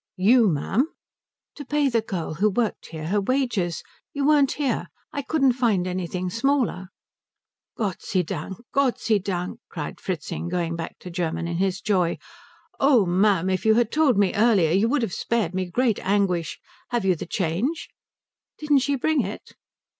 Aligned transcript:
"You, 0.17 0.49
ma'am?" 0.49 0.87
"To 1.57 1.63
pay 1.63 1.87
the 1.87 2.01
girl 2.01 2.33
who 2.33 2.49
worked 2.49 2.87
here 2.87 3.09
her 3.09 3.21
wages. 3.21 3.83
You 4.13 4.25
weren't 4.25 4.53
here. 4.53 4.87
I 5.13 5.21
couldn't 5.21 5.51
find 5.53 5.85
anything 5.85 6.31
smaller." 6.31 6.87
"Gott 7.77 8.01
sei 8.01 8.23
Dank! 8.23 8.57
Gott 8.73 8.99
sei 8.99 9.19
Dank!" 9.19 9.59
cried 9.69 10.01
Fritzing, 10.01 10.49
going 10.49 10.75
back 10.75 10.97
to 11.01 11.11
German 11.11 11.47
in 11.47 11.57
his 11.57 11.81
joy. 11.81 12.17
"Oh 12.79 13.05
ma'am, 13.05 13.47
if 13.47 13.63
you 13.63 13.75
had 13.75 13.91
told 13.91 14.17
me 14.17 14.33
earlier 14.33 14.71
you 14.71 14.89
would 14.89 15.03
have 15.03 15.13
spared 15.13 15.53
me 15.53 15.69
great 15.69 15.99
anguish. 15.99 16.59
Have 16.89 17.05
you 17.05 17.15
the 17.15 17.27
change?" 17.27 17.87
"Didn't 18.57 18.79
she 18.79 18.95
bring 18.95 19.21
it?" 19.23 19.53